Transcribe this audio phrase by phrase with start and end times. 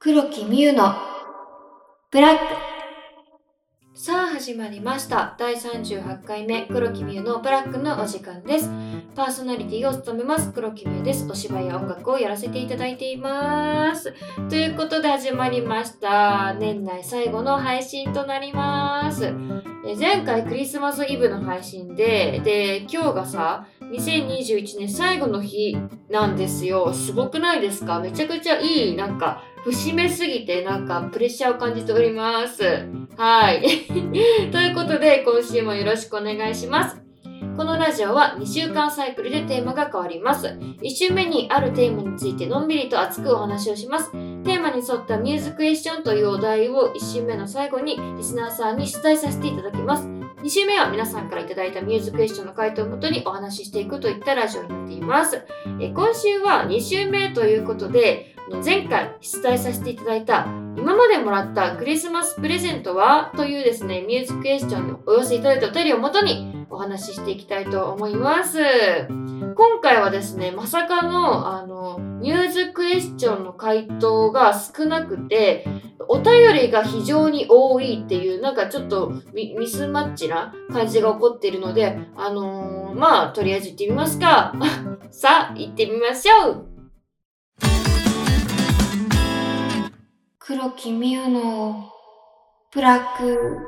[0.00, 0.94] 黒木美優の
[2.12, 2.38] ブラック。
[3.94, 5.34] さあ始まりました。
[5.40, 8.70] 第38回目黒木美優のブラックのお時間です。
[9.16, 11.26] パーソナリティを務めます黒木美優です。
[11.28, 14.14] お芝居や音楽をやらせていただいています。
[14.48, 16.54] ということで始まりました。
[16.54, 19.34] 年内最後の配信となります。
[19.84, 25.76] え前回クリスマスイブの配信でで今日がさ2021年最後の日
[26.08, 26.94] なんですよ。
[26.94, 27.98] すごくないですか？
[27.98, 32.62] めちゃくちゃいい、なんか、節目すぎて、なんか、プレッシャーを感じております。
[33.16, 33.62] はい。
[34.50, 37.08] ということで、今週もよろしくお願いします。
[37.58, 40.46] このラジオは2週間サイクルでテーマが変わります。
[40.46, 44.12] 1週目にあるテーマについてのんびりと熱くお話をします。
[44.12, 50.04] テーマに沿ったミューズクエスチョンというお題を1週目の最後にリスナーさんに出題させていただきます。
[50.06, 55.44] 2週目は皆さんから頂いたミューズクエスチョンの回答をもとにお話ししていくといったラジオになっています。
[55.80, 60.46] え今週は2週目ということで、前回出題させていただいた
[60.78, 68.58] 今までもらったクリスマスプレゼントはというですね、ミューズクエスチョンをお寄せいただいたお便りをもとにお話ししていきたいと思います。
[69.08, 75.66] 今回はですね、まさかの、あの、ミューズクエスチョンの回答が少なくて、
[76.06, 84.54] お便りが非常に多いっていう、なんかちょっとミスマッチな感じが起こっているので、あのー、まあ、とりあえず行ってみますか。
[85.10, 86.67] さあ、行ってみましょう
[90.48, 91.92] 黒木美優の
[92.72, 93.58] ブラック。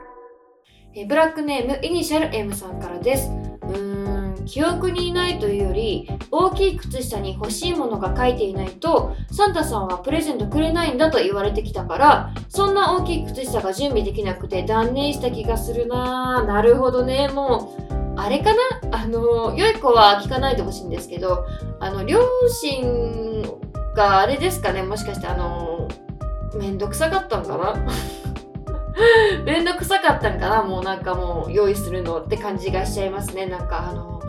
[0.95, 4.47] えブラックネームイニシャル M さんからですうーん。
[4.47, 17.77] 記憶にいないというより大きい靴下に欲しいものが書いていないとサンタさんはプレゼントくれないんだと言われてきたからそんな大きい靴下が準備できなくて断念した気がするななるほどねも
[18.17, 18.55] うあれか
[18.91, 19.03] な？
[19.03, 21.45] あの良い子は聞かないでほしいんですけど
[21.79, 22.23] あの両
[22.63, 23.43] 親
[23.95, 24.83] があれですかね？
[24.83, 25.87] もしかしてあの
[26.55, 27.75] めんどくさかったんかな？
[29.45, 30.63] めんどくさかったんかな？
[30.63, 33.47] もうなんかもう用意するのって感じがしちゃいますね。
[33.47, 34.21] なんかあの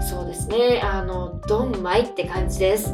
[0.00, 0.80] そうですね。
[0.82, 2.92] あのドンマイって感じです。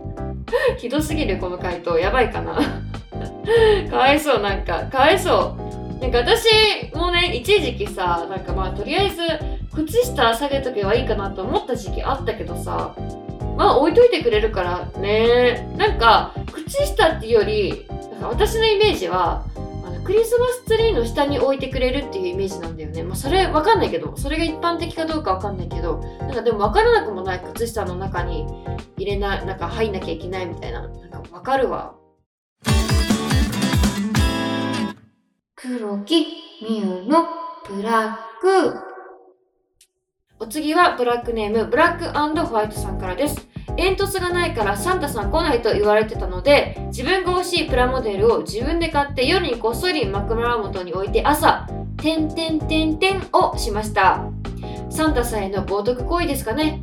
[0.78, 1.98] ひどすぎるこの回答。
[1.98, 2.58] やばいかな？
[3.90, 4.40] かわいそう。
[4.40, 6.00] なんかかわいそう。
[6.02, 6.46] なんか私
[6.94, 9.22] もね一時期さなんかまあとりあえず
[9.74, 12.94] 靴下下げとけばいいかなと思った時期あったけどさ
[13.56, 16.34] まあ置いといてくれるからねなんか
[16.66, 17.86] 靴下っていうより
[18.20, 19.44] 私のイメージは
[20.04, 23.02] クリスマスツリーの下に置いてくれるっていうイメージなんだよね。
[23.02, 28.46] まあ、それわかんないけど、それが一般的かどうかわかんないけど、なんかでもわからなくもない靴下の中に
[28.98, 31.94] 入れな、なんか入んなきゃいけないみたいな、なんかわかるわ。
[35.54, 36.26] 黒木
[36.68, 37.24] ミュウの
[37.66, 38.83] ブラック。
[40.44, 43.48] お次はブラックネームブラックホワイトさんからです。
[43.78, 51.66] 煙突がないからサンタさん来ないと言われてたので自分が欲しいプラモデルを自分で買って夜にこっそり枕元に置いて朝
[51.96, 54.26] 「てんてんてんてん」をしました。
[54.90, 56.82] サンタさんへの冒涜行為ですかね。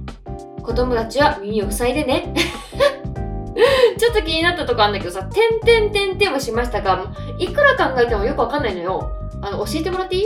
[0.64, 2.34] 子供たちは耳を塞いでね。
[3.96, 9.12] ちょっと気になったとこあるんだけどさ「てんてんてんてん」をしましたがいくら考えてもよくわかんないのよ。
[9.44, 10.22] あの教えてもらってい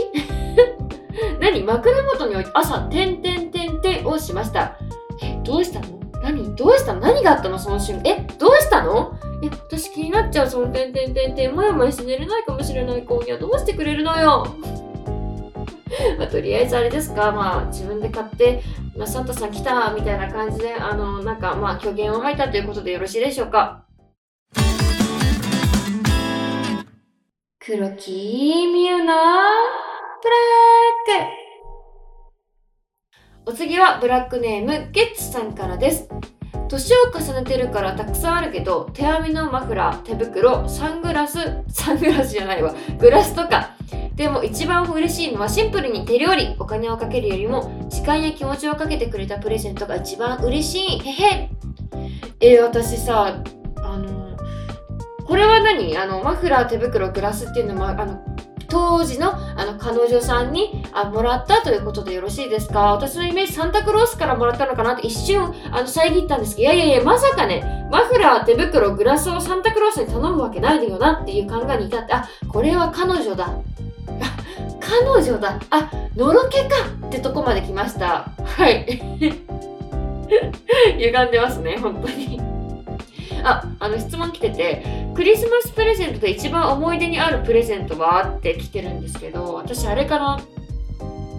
[1.40, 1.62] 何？
[1.62, 4.78] 枕元に置いて朝「てんてんてんてん」をしました
[5.22, 6.00] えどうしたの？
[6.22, 6.54] 何？
[6.56, 7.00] どうしたの？
[7.00, 7.58] 何があったの？
[7.58, 8.10] その瞬間。
[8.10, 9.18] えどうしたの？
[9.42, 10.50] え、私気になっちゃう。
[10.50, 11.54] そのてんてんてんてん。
[11.54, 14.46] もやもやして寝れないかもしれない子にはどうしてくれるのよ？
[16.18, 18.62] まあ、とりあえずあれですか、まあ、自分で買って、
[18.96, 23.84] まあ、サンタさん来たみたいな感じで、あの、なんか、まあ、虚言を吐いたということでよろしいでしょうか。
[27.60, 28.10] 黒木
[28.72, 29.14] みゆの
[30.22, 30.36] ブラ
[31.20, 31.28] ッ
[33.44, 33.50] ク。
[33.50, 36.08] お次はブラックネームゲッツさんからです。
[36.68, 41.38] 年を重ねてるからたくさんあるけど手編みのマフラー手袋サングラス
[41.68, 42.74] サングラスじゃないわ。
[42.98, 43.74] グラスとか。
[44.14, 50.98] でも一番嬉しいのはシンプルに手料理お金をかけるよりも時間や気持ちをかけてくれたプレゼントが一番嬉しい。
[51.00, 51.50] へへ。
[52.40, 53.42] えー、私さ
[53.82, 54.38] あの
[55.26, 55.98] これは何？
[55.98, 58.24] あのマフラー手袋グラスっていうのもあの
[58.68, 62.92] 当時のあの彼女さんにあもらったということでよろしいですか？
[62.94, 73.48] 私のイメージサンタクロースからもらったのかなって一瞬あの遮ったんですけどいやいやいやまさかねマフラー手袋グラスをサンタクロースに頼むわけないよなっていう考えに至ってあこれは彼女だ。
[74.80, 75.58] 彼女だ。
[75.70, 76.76] あのろけか
[77.06, 78.30] ってとこまで来ました。
[78.44, 78.86] はい。
[80.98, 82.40] 歪んでますね本当に。
[83.46, 84.84] ああの質問来てて
[85.14, 90.40] クリスマスプレゼントで一番思い出にあるプレゼントはって来てるんですけど、私あれかな？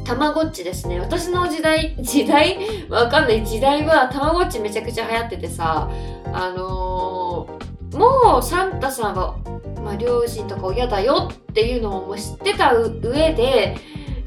[0.06, 1.02] たまごっちですね。
[1.02, 2.58] 私の時代、 時代？
[2.90, 3.46] わかんない。
[3.46, 5.90] 時代はたまごっちめちゃくちゃ流行っててさ、
[6.32, 9.36] あのー、もうサンタさんは、
[9.84, 13.76] まあ、両親とか親だよっていうのを知ってた上で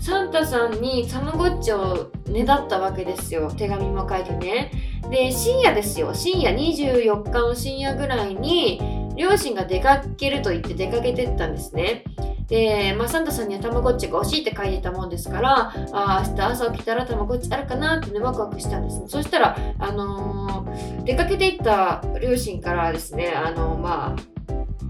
[0.01, 3.53] サンタさんにたまごっちをねだったわけですよ。
[3.53, 4.73] 手紙も書いてね。
[5.11, 6.15] で深夜ですよ。
[6.15, 8.81] 深夜24日の深夜ぐらいに
[9.17, 12.05] 両親が出かけると言って出かけてったんですね。
[12.47, 19.05] で、まあ、サンタさんにはたまごっちが欲しいって書いてたもんですからあ明日朝起きたらたまごっちあるかなってねワクワクしたんですね。
[19.07, 24.17] そしたら、あのー、出かけていった両親からですねあのー、まあ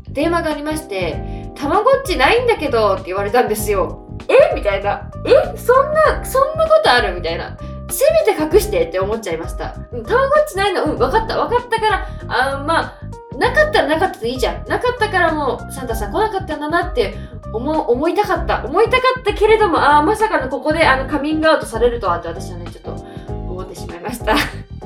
[0.09, 4.10] 電話がありまして「たまごっちないんだけど」って言われたんですよ。
[4.31, 4.55] え？
[4.55, 5.11] みたいな。
[5.25, 5.57] え？
[5.57, 7.15] そんな、そんなことある？
[7.15, 7.57] みたいな。
[7.91, 9.75] せめて隠してって思っちゃいました。
[9.93, 10.85] うん、たまごっちないの？
[10.85, 11.37] うん、分かった。
[11.45, 14.69] 分かったから、あまあ、なかったらなかったでいいじゃん。
[14.69, 17.15] なかったからもう、サンタさん来なかったんだなって
[17.53, 18.65] 思思いたかった。
[18.65, 22.93] 思いたかったけれども、ああ、まさかのここであのカミングアウトされるとはって私はね、ちょっと
[23.31, 24.37] 思ってしまいました。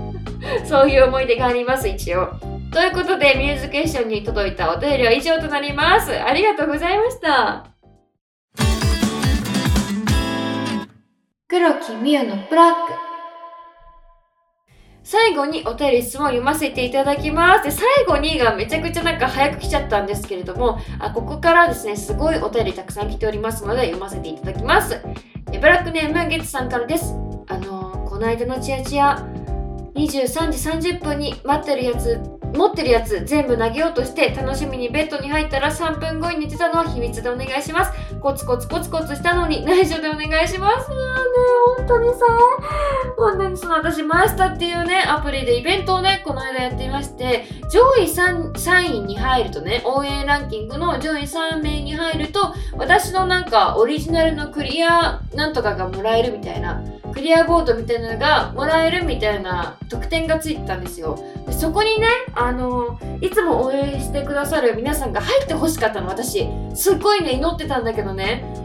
[0.65, 2.29] そういう思い出があります、一応。
[2.73, 6.13] ということで、ミューズクエッションに届いたお便りは以上となります。
[6.13, 7.74] ありがとうございました。
[11.55, 12.79] 黒木美優のブラック。
[15.05, 17.63] 最後にお便り質問を読ませていただきます。
[17.63, 25.01] で、最後にがめちゃくちゃなんか早く来ちゃったんですけれども、あここからですね、すごいお便りたくさん来ておりますので読ませていただきます。
[25.47, 27.15] ブラックネームゲッツさんからです。
[27.47, 29.25] あのー、この間のチヤチヤ、
[29.95, 32.21] 23時30分に待ってるやつ
[32.55, 37.93] 持ってるやつ全部投げようとして楽しみにベッドに入ったら3分後に寝てたのは秘密でお願いします。
[38.21, 40.89] コツコツコツコツしたのに内緒でお願いします。
[40.91, 40.97] ね
[41.77, 42.27] 本当にさ。
[43.17, 61.17] 本当にその私マイスタっていうねアプリでイベントをねこの間やっていまして上位 3, 3位に入るとね応援ランキングの上位3名に入ると私のなんかオリジナルのクリアなんとかがもらえるみたいなクリアボードみたいなのがもらえるみたいな特典がついてたんですよ。
[61.47, 66.49] でそこにねあのいつも応援してくださる皆さんが入ってほしかったの私。
[66.75, 68.64] すっごいね祈ってたんだけどね。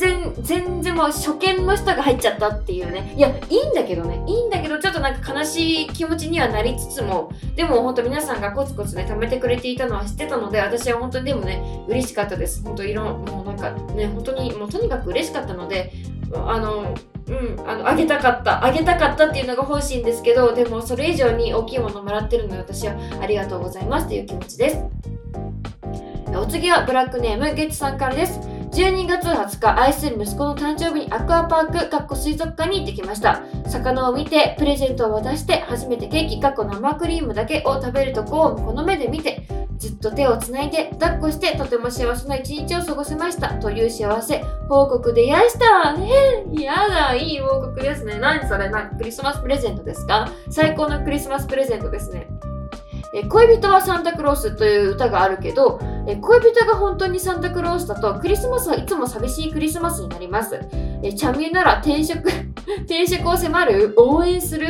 [0.00, 3.14] 然全然もう初見の人が入っちゃったっていうね。
[3.16, 4.22] いやいいんだけどね。
[4.26, 12.64] いいんだけどちょっとなんか悲しい気持ちにはなりつつもでも本当皆さんがコツコツね貯めてくれていたのは知ってたので私は本当にでもね嬉しかったです。
[12.64, 15.92] 本当いろんもうなんかね本当にもうとにかく嬉しかったので
[16.32, 16.94] あの
[17.28, 18.64] うん、あのあげたかった。
[18.64, 24.78] あげたかったっていうのが欲しいんですけどでもそれ以上に大きいものもらってるので私はありがとうございますっていう気持ちです。
[26.34, 28.40] お次はブラックネームゲッツさんからです。
[28.72, 33.42] 12月20日愛する息子の誕生日にアクアパークかっこ水族館に行ってきました。
[33.66, 39.42] 魚を見てプレゼントを渡して初めてケーキかっこ生クリームだけを食べるとこをこの目で見て
[39.76, 43.54] ずっと手をつないで抱っこしてとても幸せな一日を過ごせました。
[43.58, 50.30] という幸せ報告でやしたねやだいい報告ですね何それなクリスマスプレゼントですか？
[50.48, 52.28] 最高のクリスマスプレゼントですね。
[53.12, 55.80] え恋人はサンタクロースという歌があるけど
[56.10, 60.60] え恋人が本当にサンタクロースだとクリスマスはいつも寂しいクリスマスになります。
[61.04, 62.28] えチャミなら転職
[62.82, 64.66] 転職を迫る応援する。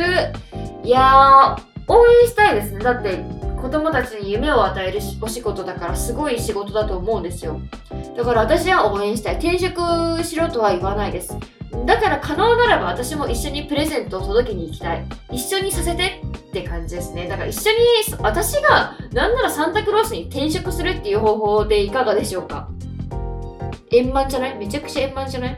[0.83, 1.61] いやー
[1.91, 2.79] 応援したいですね。
[2.83, 3.23] だって
[3.59, 7.59] 子供たちに夢を与えるお仕事だからすごい仕事だと思うんですよ。
[8.15, 9.35] だから私は応援したい。
[9.35, 11.35] 転職しろとは言わないです。
[11.87, 15.05] だから可能ならば私も一緒にプレゼントを届けに行きたい。
[15.31, 16.21] 一緒にさせて。
[16.51, 17.29] って感じですね。
[17.29, 17.77] だから一緒に
[18.19, 22.67] 私がなんならサンタクロースに転職するっていう方法でいかがでしょうか？
[23.91, 24.57] 円満じゃない？
[24.57, 25.55] めちゃくちゃ円満じゃない？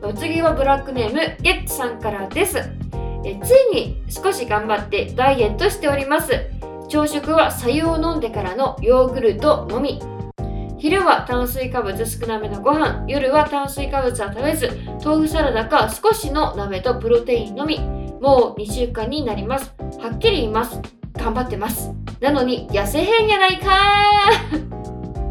[0.00, 2.58] お次はブラックネームゲッツさんからです。
[3.24, 6.32] えついに少し頑張ってダイエットしております。
[6.88, 10.00] 朝食は白湯を飲んでからのヨーグルトのみ。
[10.78, 13.06] 昼は炭水化物少なめのご飯。
[13.08, 14.68] 夜は炭水化物は食べず。
[15.02, 18.03] 豆腐サラダか少しの鍋とプロテインのみ。
[18.24, 20.80] もう2週間になりますはっきり言います
[21.12, 23.68] 頑張ってますなのに痩せへんやないか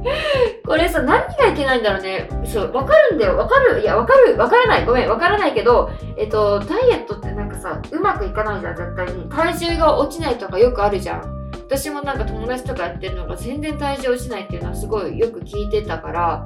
[0.67, 2.29] これさ、何がいけないんだろうね。
[2.45, 3.37] そう、わかるんだよ。
[3.37, 3.81] わかる。
[3.81, 4.37] いや、わかる。
[4.37, 4.85] わからない。
[4.85, 5.09] ごめん。
[5.09, 9.29] わからないけど、えっと、ダイエットってなんかさ、うまくいかないじゃん、絶対に。
[9.29, 11.51] 体重が落ちないとかよくあるじゃん。
[11.65, 16.43] 私もなんか友達とかやってるのが全然体重落ちないっていうのはすごいよく聞いてたから、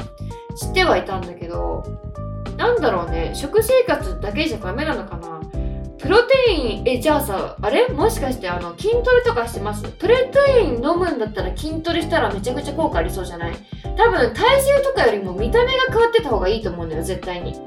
[0.56, 1.84] 知ってはいたんだけど、
[2.58, 3.32] なんだろうね。
[3.34, 5.37] 食生活だけじゃダメなのかな
[6.07, 7.89] プロテイン、え、じゃあさ、あれ？
[7.89, 9.83] もしかしてあの筋トレとかしてます？
[9.83, 13.55] プロテイン飲むんだったら筋トレしたらめちゃくちゃ効果ありそうじゃない？
[13.83, 17.59] 多分体重とかよりも見た目が変わってた方がいいと思うんだよ、絶対に。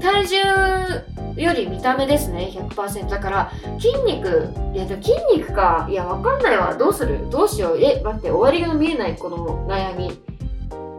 [0.00, 3.08] 体重より見た目ですね、100%。
[3.08, 5.86] だから、筋肉、いや、筋肉か。
[5.88, 6.74] いや、わかんないわ。
[6.76, 7.30] どうする？
[7.30, 7.78] どうしよう？
[7.80, 10.10] え、待って、終わりが見えない、この悩み。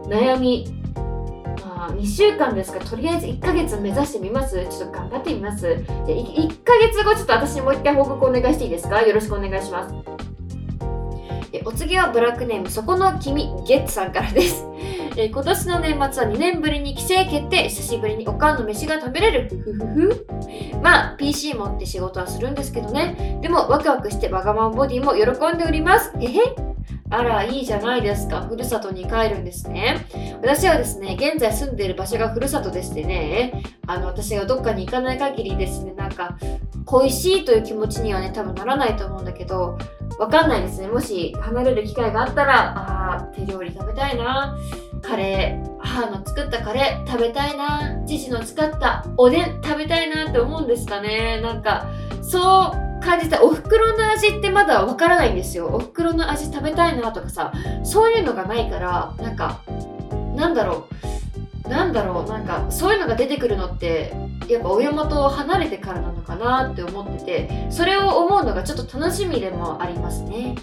[0.06, 0.77] 悩み。
[1.92, 4.54] 2週間ですかとりあえず1ヶ月目指してみます。
[4.70, 5.60] ちょっと頑張ってみます。
[6.06, 9.02] じゃ 1, 1ヶ月後ちょっと私にもう一回報告お願いしていいですか？
[9.02, 9.94] よろしくお願いします。
[11.52, 14.66] えお次はブラックネームそこの君ゲッツさんからです。
[15.16, 17.68] え今年の年末は2年ぶりに帰省決定。
[17.70, 19.48] 久しぶりにおかんの飯が食べれる。
[19.48, 19.86] ふふふ。
[19.86, 20.26] ふ
[20.82, 23.38] まあ PC 持って仕事はするんですけどね。
[23.42, 26.12] でもワクワクしてわがままボディも喜んでおります。
[26.20, 26.67] えへ。
[27.10, 28.42] あら、いいじゃないですか。
[28.42, 30.06] ふるさとに帰るんですね。
[30.42, 36.36] 私はですね、現在住んでいる場所がふるさとでしてね、あの、私がどっかに行かない限りですね、なんか、
[36.84, 39.78] 恋しいという気持ちにはね、多分ならないと思うんだけど、
[40.18, 40.88] わかんないですね。
[40.88, 42.74] もし離れる機会があったら、
[43.16, 44.56] あー、手料理食べたいな。
[45.02, 48.04] カレー、母の作ったカレー食べたいな。
[48.04, 51.40] 父の使ったおでん食べたいなって思うんですかね。
[51.40, 51.86] なんか、
[52.22, 55.68] そう感じたお袋の味ってまだわからないんですよ。
[55.68, 59.62] お袋の味食べたいなとかさそういうのがないからなんか
[60.36, 60.86] なんだろ
[61.64, 61.68] う。
[61.70, 62.28] なんだろう。
[62.28, 64.12] なんかそういうのが出てくるのって
[64.46, 70.54] やっぱ親元を離れてからなのかなって思っててそれを思うのがちょっと楽しみでもありますね。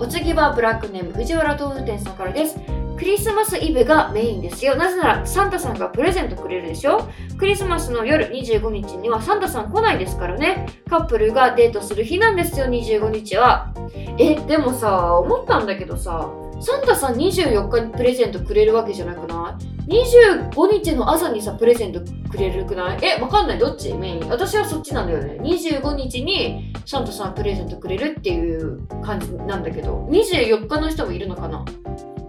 [0.00, 2.56] お次はブラックネーム藤原豆腐店さんからです。
[2.98, 4.74] クリスマスイブがメインですよ。
[4.76, 7.08] なぜならサンタさんがプレゼントくれるでしょ？
[7.38, 10.66] クリスマスの夜25日にはサンタさん来ないですからね。
[10.90, 13.72] カップルがデートする日なんですよ、25日は。
[14.18, 16.28] え、でもさ、思ったんだけどさ、
[16.60, 19.56] サンタさん24日にプレゼントくれるわけじゃなくな
[19.88, 19.92] い
[20.50, 22.98] ?25 日の朝にさ、プレゼントくれるくない？
[23.00, 23.58] え、わかんない。
[23.58, 23.94] どっち？
[23.94, 24.28] メイン。
[24.28, 25.38] 私はそっちなんだよね。
[25.40, 31.64] 25日にサンタさんプレゼントくれるっていう感じなんだけど、24日の人もいるのかな？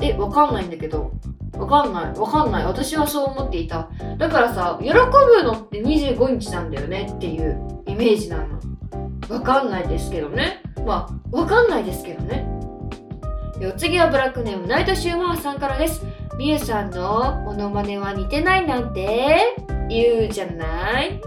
[0.02, 1.12] え、わかんないんだけど。
[1.58, 2.20] わかんない。
[2.20, 2.66] わかんない。
[2.66, 3.90] 私はそう思っていた。
[4.18, 8.60] だからさ、喜ぶのって25日なんだよねっていうイメージなの。
[9.30, 10.64] わかんないですけどね。
[10.86, 12.48] まあ、わかんないですけどね。
[13.62, 16.06] お次はブラックネームナイトシューマーさんからです。
[16.38, 19.58] みゆさんのモノマネは似てないなんて
[19.90, 21.20] 言うじゃない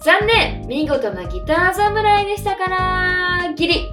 [0.00, 3.90] 残念見事なギター侍でしたからギリ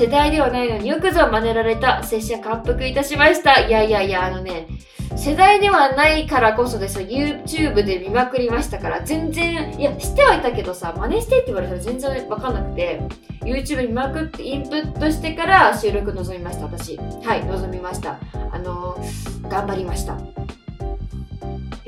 [0.00, 3.68] 世代ではないのによくぞ真似られた拙者感服いたしました。
[3.68, 4.66] いやいやいやあのね
[5.14, 7.06] 世代ではないからこそですよ。
[7.06, 13.02] YouTube で見まくりましたから全然いや知ってはいたけどさ真似してって言われたら全然分かんなくて
[13.42, 16.96] YouTube 見まくってインプットしてから収録臨みました私。
[16.96, 18.18] はい臨みました。
[18.52, 20.16] あのー、頑張りました。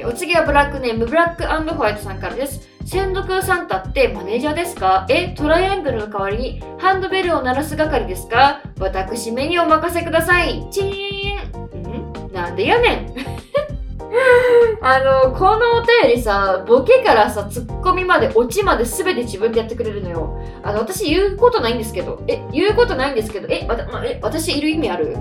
[0.04, 2.68] お次はブラックネームブラックホワイトさんからです。
[2.92, 5.06] 専属サンタってマネージャーですか？
[5.08, 8.60] え、トライアングルの代わりにハンドベルを鳴らす係ですか？
[8.78, 10.68] 私目にお任せください。
[10.70, 12.26] チーン。
[12.28, 12.32] ん？
[12.34, 13.14] なんでやねん。
[14.84, 20.38] あの、このお便りさ、ボケからさ、ツッコミまで、オチまで全て自分でやってくれるのよ。
[20.62, 25.16] あの、私言うことないんですけど、え、言うことないんですけど、え、わたま、え私いる意味ある？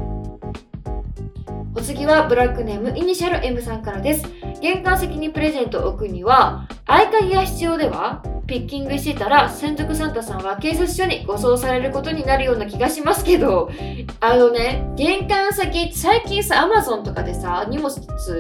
[1.74, 4.26] お次はブラックネームイニシャル M さんからです。
[4.62, 8.22] 玄関先にプレゼントを置くには合鍵が必要では？
[8.52, 13.72] ピッキングしてたら専属サンタさんは警察署に護送されることになるような気がしますけど
[14.20, 17.96] あのね玄関先最近さアマゾンとかでさ荷物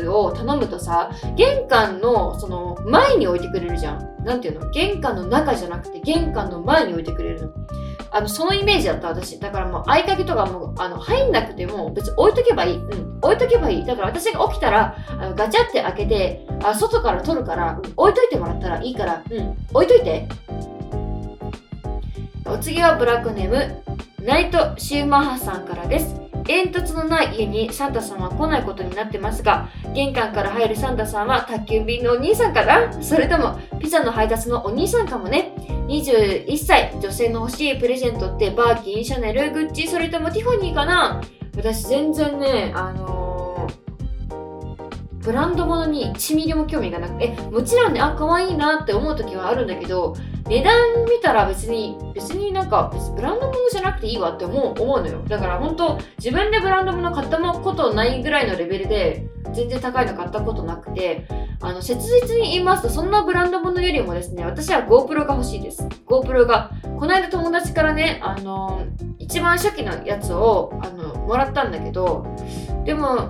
[0.09, 4.11] を頼むとさ玄関のその前に置いてくれるじゃん。
[4.23, 4.69] 何ていうの？
[4.69, 7.53] 玄関の中じゃなくて玄関の前に置いてくれるの。
[8.13, 9.39] あのそのイメージだった私。
[9.39, 13.85] だからもう合鍵とかもあの入んなくても別に置いとけばいい、うん、置いとけばいい。
[13.85, 19.57] だから私が起きたらあのガチャって開けてあ外から取るから置いといてもらったらいいからうん。
[19.73, 20.27] 置いといて。
[22.45, 23.83] お次はブラックネーム
[24.23, 26.15] ナイトシューマッハさんからです。
[26.43, 32.91] 煙突のない家にサンタさんは来ないことになってますが玄関から入るサンタさんは宅急便のお兄さんかな？
[33.01, 35.53] それともピザの配達のお兄さんかもね
[35.87, 41.21] ？21歳女性の欲しいプレゼントってバーキンシャネルグッチそれともティファニーかな？
[41.55, 43.20] 私全然ねあのー、
[45.21, 50.15] ブランド物に1ミリも興味がなくてもちろんねあ可愛いなって思う時はあるんだけど
[50.47, 55.21] 値段見たら別に別になんか別ブランド物じゃなくていいわって思う思うのよ。
[55.27, 61.27] だから本当自分でブランド物買ったことないぐらいのレベルで全然高いの買ったことなくて
[61.61, 65.83] あの切実に言いますとそんなブランド物よりもですね私は GoPro が欲しいです。
[66.05, 68.83] GoPro がこの間友達からねあの
[69.31, 72.25] 一番初期のやつをあのもらったんだけど
[72.83, 73.29] でも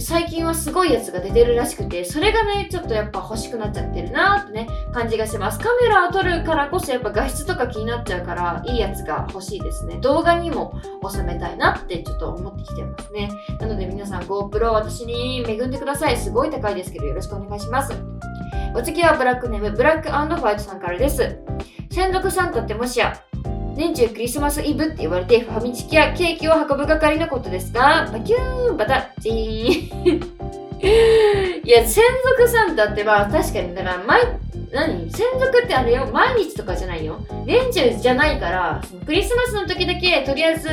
[0.00, 5.60] 最近はすごいやつが出てるらしくてそれがねちょっとやっぱ欲しくなっちゃってるなってね感じがします。
[5.60, 9.98] カメラを撮るからこそやっぱ画質とか気になっちゃうからいいやつが欲しいですね。
[9.98, 13.30] 動画にも収めたいなってちょっと思ってきてますね。
[13.60, 16.16] なので皆さん GoPro 私に恵んでください。
[16.16, 17.92] すごい高いですけどよろしくお願いします。
[18.74, 21.38] お次はブラックネームブラックホワイトさんからです。
[21.90, 23.14] 専属サンタってもしや
[23.76, 29.28] 年中クリスマスイブって言われてファミチキやケーキを運ぶ係のことですかバキューンバタチ。
[29.28, 30.36] ーン
[31.64, 32.04] いや専
[32.38, 34.22] 属サンタってまあ確かにだから毎
[34.72, 37.24] 何専属ってあれよ毎日とかじゃないよ。
[37.44, 40.68] 年中じゃないからそのクリスマスの時だけとりあえず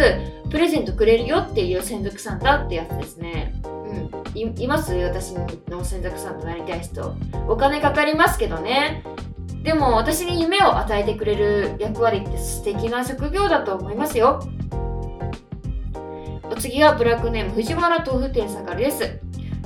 [0.50, 3.54] プレゼントくれるよっていう専属サンタってやつですね。
[3.64, 4.10] うん。
[4.36, 4.94] いいます？
[4.94, 7.16] 私の専属サンタなりたい人。
[7.48, 9.04] お金かかりますけどね。
[9.64, 14.42] でも私に夢を与えてくれる役割って素敵な職業だと思いますよ。
[16.52, 19.20] お次はブラックネーム藤原豆腐店さんからです。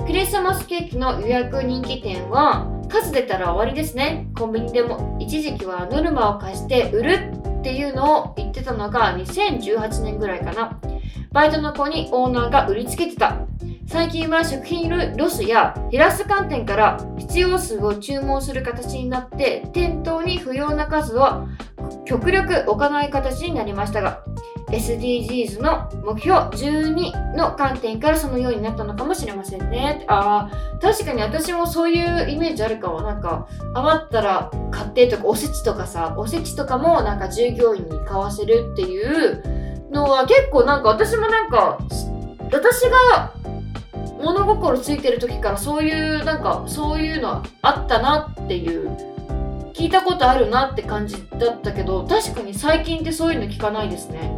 [0.06, 4.30] クリスマスケーキの予約人気店は数出たら終わりですね。
[4.38, 10.80] コンビニでも一時期はノルマを貸して売るっていうのを言ってたのが2018年ぐらいかな。
[11.32, 13.36] バイトの子にオーナーが売りつけてた。
[13.88, 21.46] 最近は食品ロスや減らす観点から必要数を注文する形になって店頭に不要な数は
[22.04, 24.22] 極力置かない形になりましたが
[24.68, 30.04] SDGs の目標12の観点からそのようになったのかもしれませんね。
[30.08, 33.00] ああ、確かに私もそういうイメージあるかも。
[33.00, 39.42] なんか、余ったら買ってとか、おせちとかさ、おせちとかもなんか従業員に買わせるっていう
[39.90, 41.78] のは結構なんか私もなんか、
[42.52, 43.32] 私が
[44.18, 48.90] 物心ついてる時からそういうなんかそういうのあったなっていう
[49.74, 54.32] 聞いたことあるなって感じだったけど確かに最近ってそういうの聞かないですね。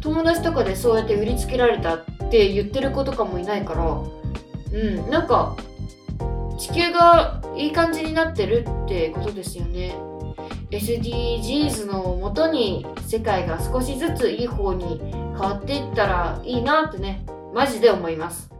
[0.00, 4.00] 友達とかでそうやって売りつけられたって言ってる子とかもいないから
[4.72, 5.56] うんなんか
[6.56, 9.96] 地球がいい感じになってるってことですよね。
[10.70, 18.50] SDGs のもとに世界が少しずついい方に変わっていったらいいなってねマジで思います。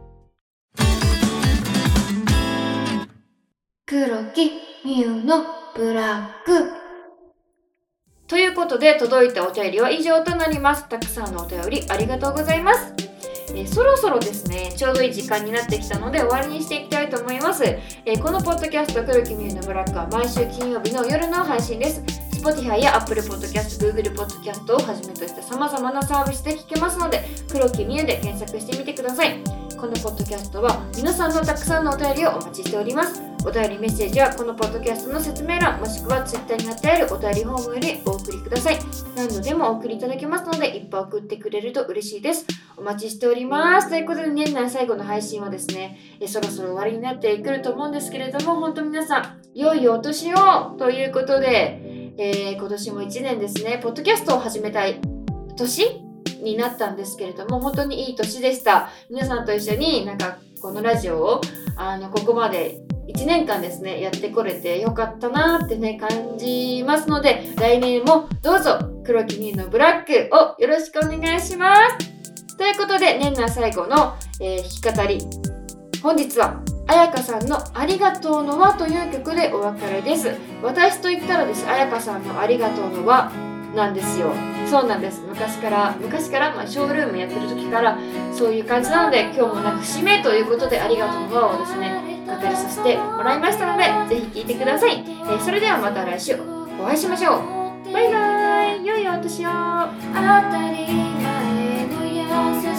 [3.89, 4.05] 黒
[4.35, 4.51] 木
[4.85, 6.71] ミュのブラック
[8.27, 10.87] ということで届いたお便りは以上となります。
[10.91, 12.93] たくさんのお便りありがとうございます。
[13.55, 17.65] え、そろそろですね、ちょうどいい時間になってきたので終わりにしていきたいと思います。
[17.65, 22.03] え、このポッドキャスト黒木ミュのブラックは毎週金曜日の夜の配信です。
[22.33, 29.39] Spotify や Apple Podcast、Google Podcast をはじめとした様々なサービスで聞けますので、黒木ミュで検索してみてください。
[29.81, 33.38] このポッドキャストは皆さんのたくさんのお便りをお待ちしております。
[33.49, 38.79] お便りメッセージはこのポッドキャストの説明欄もしくは Twitter に貼ってあるお便りフォームよりお送りください。
[39.17, 42.45] 何度でもお送りいただけますのでいっぱい送ってくれると嬉しいです。
[42.77, 43.89] お待ちしております。
[43.89, 51.81] ということで年内最後の配信はですね、えそろそろ終わりになってくると思うんですけれども、本当皆さん、良いお年をということで、
[52.19, 55.01] えー、今年も1年ですね、ポッドキャストを始めたい
[55.57, 56.03] 年
[56.43, 58.91] になったんですけれども、本当にいい年でした。
[59.09, 61.41] 皆さんと一緒になんかこのラジオを
[61.77, 72.57] あのここまで1年間ですね、やってこれてよかったなってね、感じますので、来年もどうぞ黒木ミーのブラックをよろしくお願いします。
[72.59, 75.21] ということで、年内最後の、えー、弾き語り。
[76.03, 80.31] 本日は、彩香さんのありがとうの輪という曲でお別れです。
[80.63, 83.33] 私と言ったらです、彩香さんのありがとうの輪
[83.75, 84.33] なんですよ。
[84.67, 85.23] そうなんです。
[85.27, 87.99] 昔から、昔から、まあ、ショールームやってる時から、
[88.35, 95.03] そういう感じなので、今日もなく節目ということで、ありがとうの輪をですね、語りさせてもらいましたので、ぜひ聴いてください。
[95.03, 96.37] えー、それではまた来週
[96.79, 97.93] お会いしましょう。
[97.93, 99.55] バイバイ良いお年を当
[100.15, 102.23] たり前の優
[102.77, 102.78] し